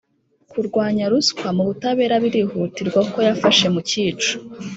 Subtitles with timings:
[0.51, 4.31] Kurwanya ruswa mu butabera birihutirwa kuko yafashe mu cyico